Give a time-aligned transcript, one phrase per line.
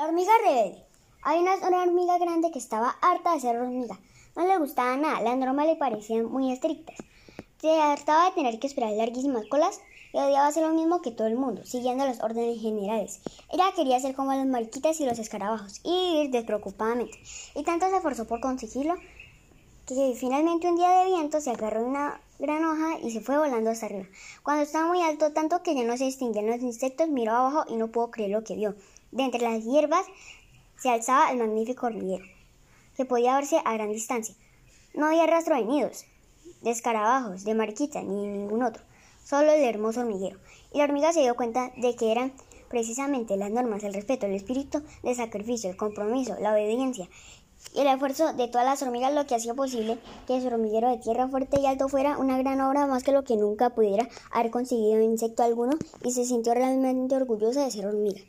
[0.00, 0.82] La hormiga rebelde.
[1.20, 4.00] Hay una, hormiga grande que estaba harta de ser hormiga.
[4.34, 6.96] No le gustaba nada, las normas le parecían muy estrictas.
[7.60, 9.78] Se hartaba de tener que esperar larguísimas colas
[10.14, 13.20] y odiaba hacer lo mismo que todo el mundo, siguiendo los órdenes generales.
[13.52, 17.18] Ella quería ser como las mariquitas y los escarabajos y vivir despreocupadamente.
[17.54, 18.94] Y tanto se esforzó por conseguirlo
[19.84, 23.70] que finalmente un día de viento se agarró una gran hoja y se fue volando
[23.70, 24.06] hasta arriba.
[24.42, 27.76] Cuando estaba muy alto, tanto que ya no se distinguían los insectos, miró abajo y
[27.76, 28.74] no pudo creer lo que vio.
[29.12, 30.06] De entre las hierbas
[30.78, 32.24] se alzaba el magnífico hormiguero,
[32.96, 34.34] que podía verse a gran distancia.
[34.94, 36.06] No había rastro de nidos,
[36.62, 38.82] de escarabajos, de mariquitas, ni ningún otro,
[39.22, 40.38] solo el hermoso hormiguero.
[40.72, 42.32] Y la hormiga se dio cuenta de que eran
[42.68, 47.08] precisamente las normas, el respeto, el espíritu de sacrificio, el compromiso, la obediencia
[47.74, 51.28] el esfuerzo de todas las hormigas lo que hacía posible que su hormiguero de tierra
[51.28, 55.00] fuerte y alto fuera una gran obra más que lo que nunca pudiera haber conseguido
[55.00, 58.20] insecto alguno y se sintió realmente orgullosa de ser hormiga.